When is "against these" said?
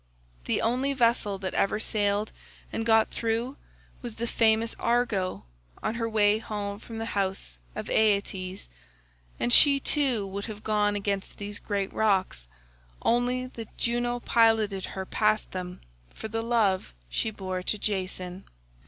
10.95-11.59